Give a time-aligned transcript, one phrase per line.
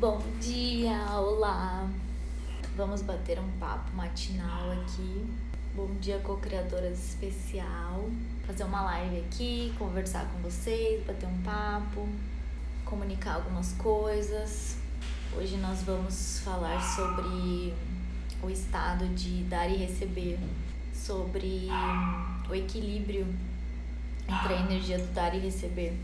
[0.00, 1.90] Bom dia, olá!
[2.76, 5.26] Vamos bater um papo matinal aqui.
[5.74, 8.08] Bom dia, co-criadoras especial.
[8.46, 12.08] Fazer uma live aqui, conversar com vocês, bater um papo,
[12.84, 14.76] comunicar algumas coisas.
[15.36, 17.74] Hoje nós vamos falar sobre
[18.40, 20.38] o estado de dar e receber,
[20.94, 21.66] sobre
[22.48, 23.26] o equilíbrio
[24.28, 25.98] entre a energia do dar e receber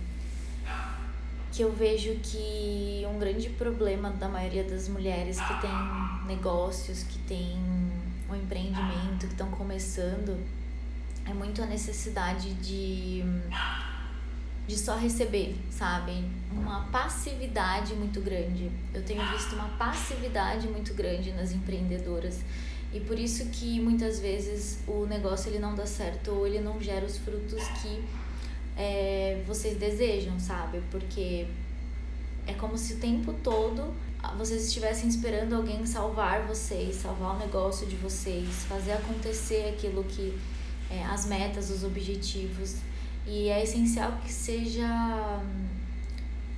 [1.54, 5.70] que eu vejo que um grande problema da maioria das mulheres que tem
[6.26, 7.56] negócios, que tem
[8.28, 10.36] um empreendimento, que estão começando,
[11.24, 13.22] é muito a necessidade de,
[14.66, 16.24] de só receber, sabe?
[16.50, 18.72] Uma passividade muito grande.
[18.92, 22.40] Eu tenho visto uma passividade muito grande nas empreendedoras.
[22.92, 26.80] E por isso que muitas vezes o negócio ele não dá certo ou ele não
[26.80, 28.02] gera os frutos que
[28.76, 30.82] é, vocês desejam, sabe?
[30.90, 31.46] Porque
[32.46, 33.94] é como se o tempo todo
[34.36, 40.36] vocês estivessem esperando alguém salvar vocês, salvar o negócio de vocês, fazer acontecer aquilo que
[40.90, 42.76] é, as metas, os objetivos.
[43.26, 44.88] E é essencial que seja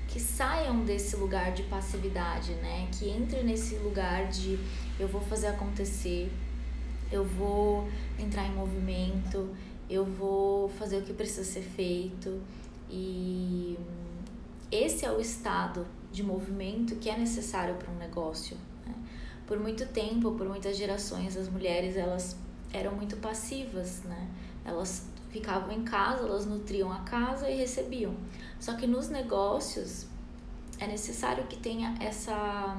[0.08, 2.88] que saiam desse lugar de passividade, né?
[2.92, 4.58] Que entre nesse lugar de
[4.98, 6.32] eu vou fazer acontecer,
[7.12, 7.86] eu vou
[8.18, 9.54] entrar em movimento,
[9.88, 12.40] eu vou fazer o que precisa ser feito
[12.90, 13.78] e
[14.70, 18.56] esse é o estado de movimento que é necessário para um negócio.
[18.84, 18.94] Né?
[19.46, 22.36] Por muito tempo, por muitas gerações, as mulheres elas
[22.72, 24.28] eram muito passivas, né?
[24.64, 28.14] Elas ficavam em casa, elas nutriam a casa e recebiam.
[28.58, 30.06] Só que nos negócios
[30.78, 32.76] é necessário que tenha essa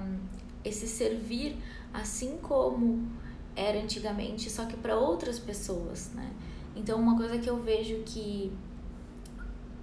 [0.63, 1.55] esse servir
[1.93, 3.07] assim como
[3.55, 6.29] era antigamente, só que para outras pessoas, né?
[6.77, 8.51] Então, uma coisa que eu vejo que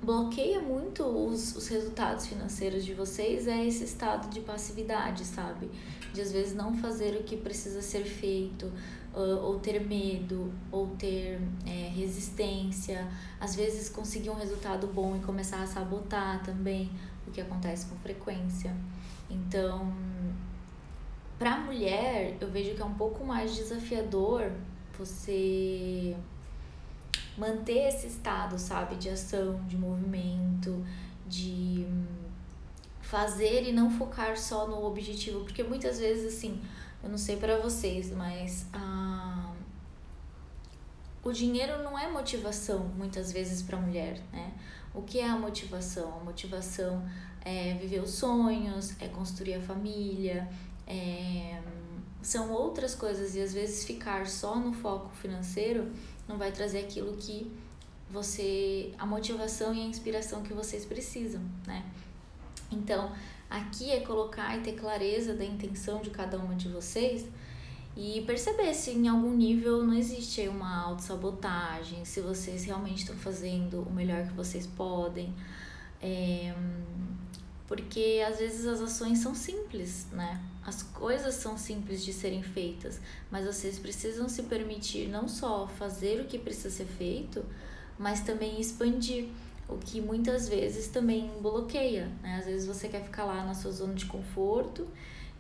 [0.03, 5.71] bloqueia muito os, os resultados financeiros de vocês é esse estado de passividade, sabe?
[6.13, 8.71] De às vezes não fazer o que precisa ser feito,
[9.15, 13.07] ou ter medo, ou ter é, resistência,
[13.41, 16.91] às vezes conseguir um resultado bom e começar a sabotar também,
[17.27, 18.75] o que acontece com frequência.
[19.31, 19.93] Então,
[21.39, 24.51] para mulher, eu vejo que é um pouco mais desafiador
[24.99, 26.17] você
[27.37, 30.85] manter esse estado, sabe, de ação, de movimento,
[31.27, 31.87] de
[33.01, 36.61] fazer e não focar só no objetivo, porque muitas vezes assim,
[37.03, 39.53] eu não sei para vocês, mas ah,
[41.23, 44.53] o dinheiro não é motivação muitas vezes para mulher, né?
[44.95, 46.19] O que é a motivação?
[46.21, 47.05] A motivação
[47.45, 50.49] é viver os sonhos, é construir a família,
[50.87, 51.61] é,
[52.23, 55.93] são outras coisas e às vezes ficar só no foco financeiro
[56.29, 57.51] não vai trazer aquilo que
[58.11, 61.85] você a motivação e a inspiração que vocês precisam, né?
[62.71, 63.13] Então,
[63.49, 67.27] aqui é colocar e ter clareza da intenção de cada uma de vocês
[67.97, 73.83] e perceber se em algum nível não existe uma autossabotagem, se vocês realmente estão fazendo
[73.83, 75.33] o melhor que vocês podem.
[76.03, 76.53] É,
[77.67, 80.41] porque às vezes as ações são simples, né?
[80.65, 86.21] As coisas são simples de serem feitas, mas vocês precisam se permitir não só fazer
[86.21, 87.45] o que precisa ser feito,
[87.99, 89.29] mas também expandir,
[89.69, 92.37] o que muitas vezes também bloqueia, né?
[92.39, 94.87] Às vezes você quer ficar lá na sua zona de conforto,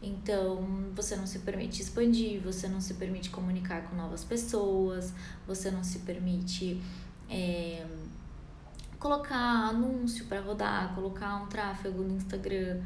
[0.03, 5.13] então você não se permite expandir, você não se permite comunicar com novas pessoas,
[5.47, 6.81] você não se permite
[7.29, 7.85] é,
[9.05, 12.81] colocar anúncio para rodar, colocar um tráfego no Instagram,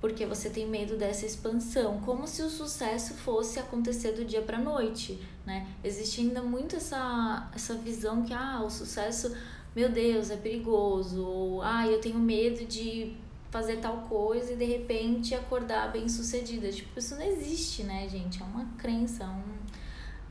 [0.00, 4.56] porque você tem medo dessa expansão, como se o sucesso fosse acontecer do dia para
[4.56, 5.66] noite, né?
[5.84, 9.36] Existe ainda muito essa essa visão que ah, o sucesso,
[9.76, 13.14] meu Deus, é perigoso, ou ah, eu tenho medo de
[13.50, 16.72] fazer tal coisa e de repente acordar bem-sucedida.
[16.72, 18.40] Tipo, isso não existe, né, gente?
[18.40, 19.42] É uma crença, um,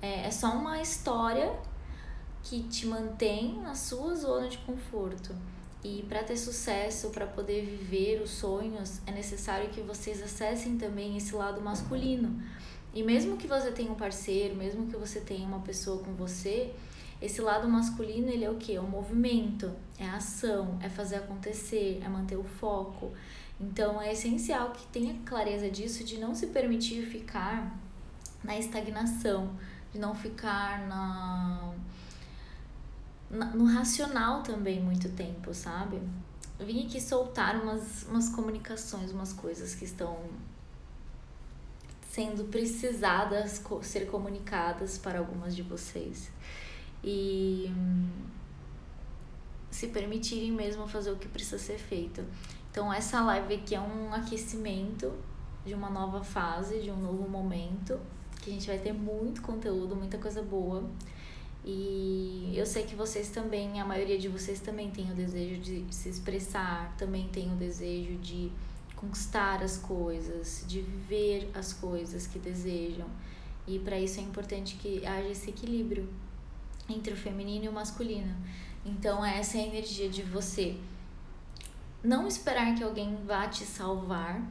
[0.01, 1.55] é, é só uma história
[2.43, 5.35] que te mantém na sua zona de conforto.
[5.83, 11.15] E para ter sucesso, para poder viver os sonhos, é necessário que vocês acessem também
[11.15, 12.41] esse lado masculino.
[12.93, 16.73] E mesmo que você tenha um parceiro, mesmo que você tenha uma pessoa com você,
[17.21, 18.75] esse lado masculino, ele é o que?
[18.75, 23.11] É o movimento, é a ação, é fazer acontecer, é manter o foco.
[23.59, 27.77] Então é essencial que tenha clareza disso, de não se permitir ficar
[28.43, 29.51] na estagnação,
[29.93, 31.73] de não ficar na,
[33.29, 36.01] no racional também muito tempo, sabe?
[36.59, 40.17] Eu vim aqui soltar umas, umas comunicações, umas coisas que estão
[42.11, 46.31] sendo precisadas ser comunicadas para algumas de vocês.
[47.03, 47.71] E
[49.69, 52.25] se permitirem mesmo fazer o que precisa ser feito.
[52.71, 55.13] Então, essa live aqui é um aquecimento
[55.65, 57.99] de uma nova fase, de um novo momento,
[58.41, 60.83] que a gente vai ter muito conteúdo, muita coisa boa.
[61.63, 65.85] E eu sei que vocês também, a maioria de vocês também tem o desejo de
[65.91, 68.51] se expressar, também tem o desejo de
[68.95, 73.07] conquistar as coisas, de viver as coisas que desejam.
[73.67, 76.09] E para isso é importante que haja esse equilíbrio
[76.89, 78.35] entre o feminino e o masculino.
[78.85, 80.77] Então, essa é a energia de você
[82.03, 84.41] não esperar que alguém vá te salvar,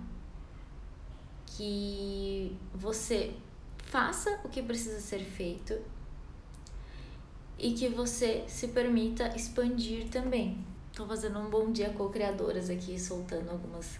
[1.46, 3.34] que você
[3.78, 5.74] faça o que precisa ser feito
[7.58, 10.64] e que você se permita expandir também.
[10.90, 13.98] Estou fazendo um bom dia co-criadoras aqui, soltando algumas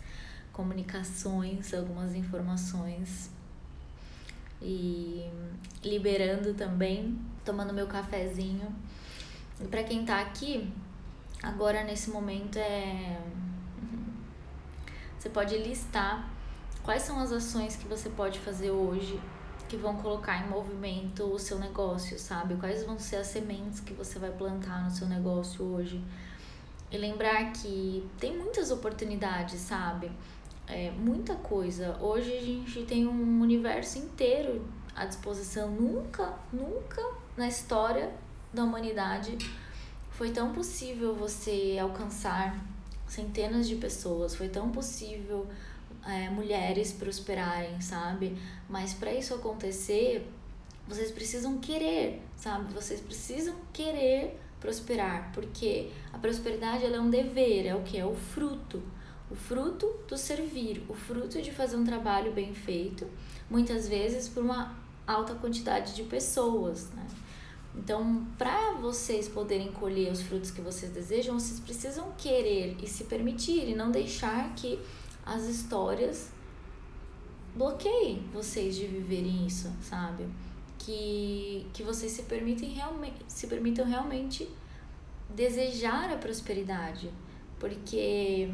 [0.52, 3.30] comunicações, algumas informações
[4.60, 5.28] e
[5.84, 8.74] liberando também, tomando meu cafezinho.
[9.60, 10.72] E para quem tá aqui,
[11.42, 13.20] agora nesse momento é
[15.18, 16.30] você pode listar
[16.82, 19.20] quais são as ações que você pode fazer hoje
[19.68, 22.56] que vão colocar em movimento o seu negócio, sabe?
[22.56, 26.02] Quais vão ser as sementes que você vai plantar no seu negócio hoje.
[26.90, 30.10] E lembrar que tem muitas oportunidades, sabe?
[30.66, 31.98] É, muita coisa.
[32.00, 34.66] Hoje a gente tem um universo inteiro
[34.96, 35.70] à disposição.
[35.70, 37.02] Nunca, nunca
[37.36, 38.10] na história
[38.52, 39.36] da humanidade
[40.10, 42.58] foi tão possível você alcançar
[43.06, 45.46] centenas de pessoas, foi tão possível
[46.06, 48.36] é, mulheres prosperarem, sabe?
[48.68, 50.26] Mas para isso acontecer,
[50.86, 52.72] vocês precisam querer, sabe?
[52.72, 57.98] Vocês precisam querer prosperar, porque a prosperidade ela é um dever, é o que?
[57.98, 58.82] É o fruto.
[59.30, 63.06] O fruto do servir, o fruto de fazer um trabalho bem feito,
[63.50, 64.74] muitas vezes por uma
[65.06, 67.06] alta quantidade de pessoas, né?
[67.74, 73.04] Então, para vocês poderem colher os frutos que vocês desejam, vocês precisam querer e se
[73.04, 74.80] permitir e não deixar que
[75.28, 76.30] as histórias
[77.54, 80.26] bloqueiem vocês de viverem isso, sabe?
[80.78, 84.48] Que, que vocês se permitem realmente, se permitam realmente
[85.28, 87.12] desejar a prosperidade,
[87.58, 88.50] porque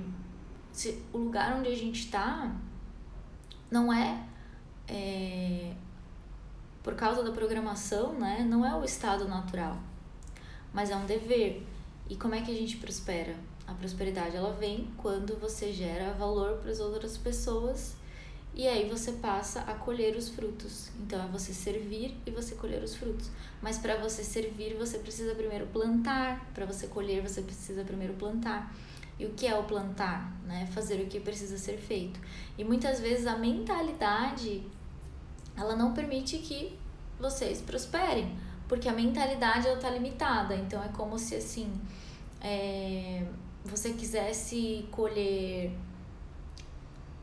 [0.72, 2.52] se, o lugar onde a gente está
[3.70, 4.26] não é,
[4.88, 5.72] é
[6.82, 8.44] por causa da programação, né?
[8.48, 9.78] Não é o estado natural,
[10.72, 11.64] mas é um dever.
[12.10, 13.36] E como é que a gente prospera?
[13.66, 17.96] A prosperidade ela vem quando você gera valor para as outras pessoas
[18.54, 20.90] e aí você passa a colher os frutos.
[21.00, 23.28] Então é você servir e você colher os frutos.
[23.60, 26.46] Mas para você servir, você precisa primeiro plantar.
[26.54, 28.72] Para você colher, você precisa primeiro plantar.
[29.18, 30.32] E o que é o plantar?
[30.44, 30.66] Né?
[30.72, 32.20] Fazer o que precisa ser feito.
[32.56, 34.62] E muitas vezes a mentalidade
[35.56, 36.76] ela não permite que
[37.18, 38.36] vocês prosperem,
[38.68, 40.54] porque a mentalidade ela tá limitada.
[40.54, 41.72] Então é como se assim,
[42.40, 43.24] é,
[43.64, 45.72] você quisesse colher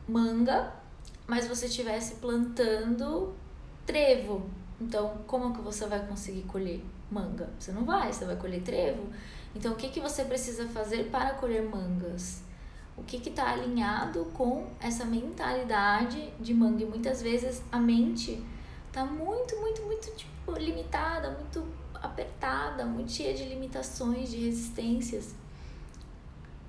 [0.08, 0.72] manga,
[1.26, 3.34] mas você estivesse plantando
[3.86, 4.50] trevo.
[4.80, 7.48] Então, como que você vai conseguir colher manga?
[7.58, 9.06] Você não vai, você vai colher trevo.
[9.54, 12.42] Então, o que, que você precisa fazer para colher mangas?
[12.96, 16.82] O que está alinhado com essa mentalidade de manga?
[16.82, 18.44] E muitas vezes a mente
[18.92, 21.64] tá muito, muito, muito tipo, limitada, muito
[21.94, 25.34] apertada, muito cheia de limitações, de resistências.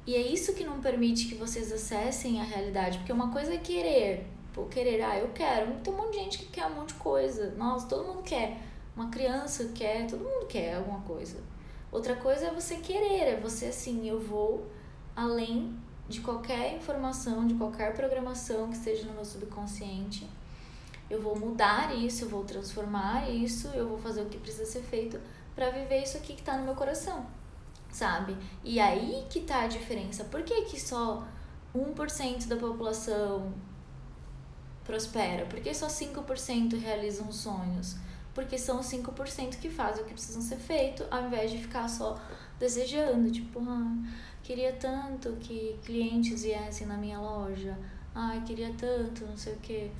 [0.05, 3.57] E é isso que não permite que vocês acessem a realidade, porque uma coisa é
[3.57, 5.79] querer, pô, querer, ah, eu quero.
[5.79, 7.51] Tem um monte de gente que quer um monte de coisa.
[7.51, 8.57] Nossa, todo mundo quer.
[8.95, 11.37] Uma criança quer, todo mundo quer alguma coisa.
[11.89, 14.67] Outra coisa é você querer, é você assim, eu vou
[15.15, 15.73] além
[16.09, 20.27] de qualquer informação, de qualquer programação que esteja no meu subconsciente.
[21.09, 24.81] Eu vou mudar isso, eu vou transformar isso, eu vou fazer o que precisa ser
[24.81, 25.19] feito
[25.55, 27.25] para viver isso aqui que está no meu coração
[27.93, 28.35] sabe?
[28.63, 30.25] E aí que tá a diferença.
[30.25, 31.25] Por que, que só
[31.73, 33.53] 1% da população
[34.83, 35.45] prospera?
[35.45, 37.95] Por que só 5% realizam sonhos?
[38.33, 41.87] Porque são os 5% que fazem o que precisam ser feito, ao invés de ficar
[41.87, 42.19] só
[42.59, 43.95] desejando, tipo, ah,
[44.41, 47.77] queria tanto que clientes viessem na minha loja,
[48.15, 49.91] ai, queria tanto, não sei o quê.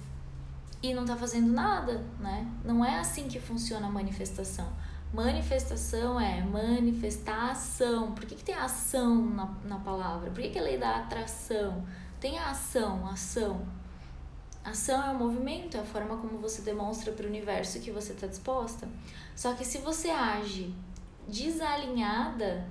[0.81, 2.51] E não tá fazendo nada, né?
[2.65, 4.67] Não é assim que funciona a manifestação.
[5.13, 8.13] Manifestação é manifestação.
[8.13, 10.31] Por que, que tem ação na, na palavra?
[10.31, 11.85] Por que, que é lei da atração?
[12.19, 13.61] Tem a ação, a ação.
[14.65, 18.13] Ação é o movimento, é a forma como você demonstra para o universo que você
[18.13, 18.89] está disposta.
[19.35, 20.73] Só que se você age
[21.27, 22.65] desalinhada,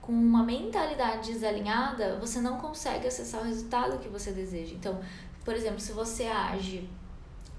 [0.00, 4.74] com uma mentalidade desalinhada, você não consegue acessar o resultado que você deseja.
[4.74, 4.98] Então,
[5.44, 6.88] por exemplo, se você age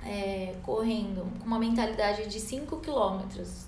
[0.04, 3.68] é, correndo com uma mentalidade de 5 quilômetros,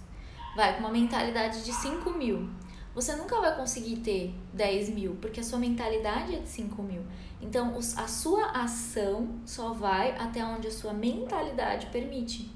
[0.55, 2.49] vai com uma mentalidade de 5 mil,
[2.93, 7.01] você nunca vai conseguir ter 10 mil, porque a sua mentalidade é de 5 mil.
[7.41, 12.51] Então, a sua ação só vai até onde a sua mentalidade permite.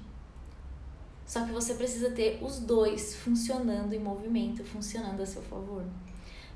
[1.26, 5.86] Só que você precisa ter os dois funcionando em movimento, funcionando a seu favor.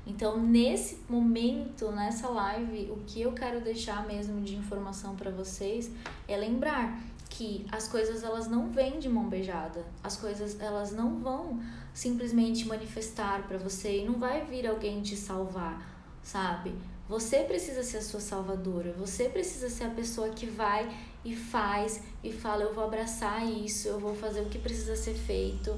[0.06, 5.90] Então, nesse momento, nessa live, o que eu quero deixar mesmo de informação para vocês
[6.26, 9.84] é lembrar que as coisas elas não vêm de mão beijada.
[10.02, 11.60] As coisas elas não vão
[11.92, 15.82] simplesmente manifestar para você e não vai vir alguém te salvar,
[16.22, 16.74] sabe?
[17.08, 18.92] Você precisa ser a sua salvadora.
[18.98, 20.94] Você precisa ser a pessoa que vai
[21.24, 25.14] e faz e fala: eu vou abraçar isso, eu vou fazer o que precisa ser
[25.14, 25.74] feito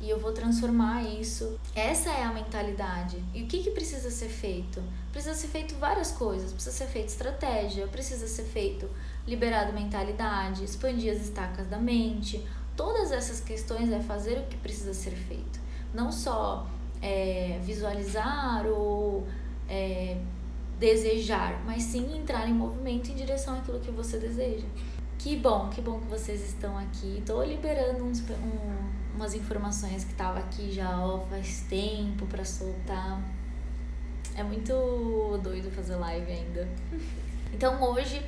[0.00, 1.58] e eu vou transformar isso.
[1.74, 3.22] Essa é a mentalidade.
[3.32, 4.82] E o que, que precisa ser feito?
[5.10, 6.52] Precisa ser feito várias coisas.
[6.52, 8.88] Precisa ser feito estratégia, precisa ser feito
[9.26, 12.44] liberado mentalidade, expandir as estacas da mente.
[12.76, 15.60] Todas essas questões é fazer o que precisa ser feito.
[15.92, 16.66] Não só
[17.00, 19.26] é, visualizar ou
[19.68, 20.18] é,
[20.78, 24.66] desejar, mas sim entrar em movimento em direção àquilo que você deseja.
[25.18, 27.22] Que bom, que bom que vocês estão aqui.
[27.24, 33.22] Tô liberando uns, um, umas informações que tava aqui já ó, faz tempo para soltar.
[34.36, 36.68] É muito doido fazer live ainda.
[37.52, 38.20] Então hoje,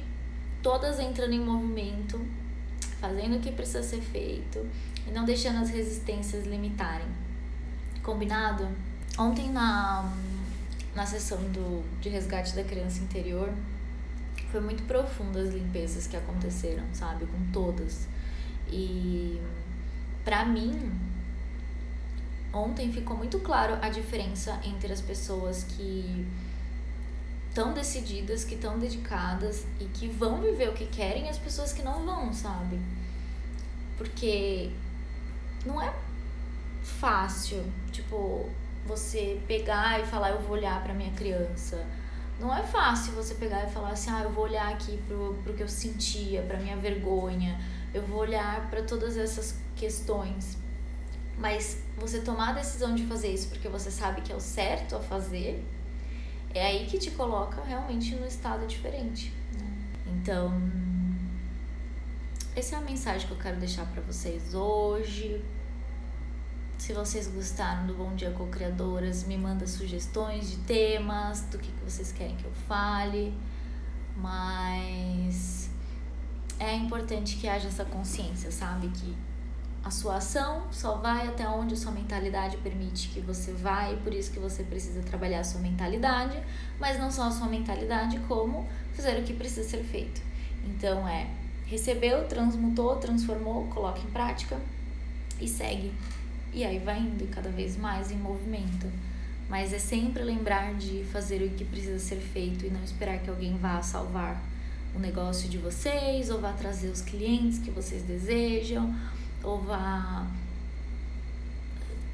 [0.67, 2.21] todas entrando em movimento,
[3.01, 4.69] fazendo o que precisa ser feito
[5.07, 7.07] e não deixando as resistências limitarem.
[8.03, 8.69] Combinado?
[9.17, 10.13] Ontem na,
[10.93, 13.49] na sessão do, de resgate da criança interior,
[14.51, 17.27] foi muito profunda as limpezas que aconteceram, sabe?
[17.27, 18.09] Com todas.
[18.69, 19.41] E
[20.25, 20.91] para mim,
[22.53, 26.27] ontem ficou muito claro a diferença entre as pessoas que
[27.57, 31.73] estão decididas, que estão dedicadas e que vão viver o que querem e as pessoas
[31.73, 32.79] que não vão, sabe?
[33.97, 34.71] Porque
[35.65, 35.91] não é
[36.83, 38.51] fácil, tipo,
[38.85, 41.83] você pegar e falar eu vou olhar para minha criança
[42.39, 45.55] não é fácil você pegar e falar assim, ah, eu vou olhar aqui pro, pro
[45.55, 47.59] que eu sentia, pra minha vergonha,
[47.95, 50.59] eu vou olhar para todas essas questões.
[51.39, 54.97] Mas você tomar a decisão de fazer isso porque você sabe que é o certo
[54.97, 55.65] a fazer,
[56.57, 59.33] é aí que te coloca realmente no estado diferente.
[59.59, 59.71] Né?
[60.07, 60.53] Então,
[62.55, 65.45] essa é a mensagem que eu quero deixar para vocês hoje.
[66.79, 71.85] Se vocês gostaram do Bom Dia Co-Criadoras, me manda sugestões de temas, do que, que
[71.85, 73.35] vocês querem que eu fale.
[74.17, 75.71] Mas
[76.59, 78.89] é importante que haja essa consciência, sabe?
[78.89, 79.15] Que
[79.87, 83.97] a sua ação só vai até onde a sua mentalidade permite que você vá e
[83.99, 86.37] por isso que você precisa trabalhar a sua mentalidade,
[86.77, 90.21] mas não só a sua mentalidade, como fazer o que precisa ser feito.
[90.65, 91.29] Então é
[91.67, 94.59] recebeu, transmutou, transformou, coloca em prática
[95.41, 95.95] e segue
[96.53, 98.91] e aí vai indo cada vez mais em movimento.
[99.49, 103.31] Mas é sempre lembrar de fazer o que precisa ser feito e não esperar que
[103.31, 104.43] alguém vá salvar
[104.97, 108.93] o negócio de vocês, ou vá trazer os clientes que vocês desejam,
[109.47, 110.27] ou vá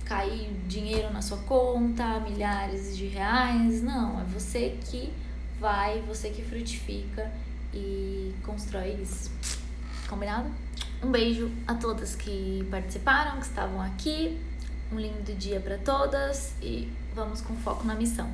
[0.05, 3.83] cair dinheiro na sua conta, milhares de reais.
[3.83, 5.13] Não, é você que
[5.59, 7.33] vai, você que frutifica
[7.73, 9.31] e constrói isso.
[10.09, 10.51] Combinado?
[11.03, 14.39] Um beijo a todas que participaram, que estavam aqui.
[14.93, 18.31] Um lindo dia para todas e vamos com foco na missão.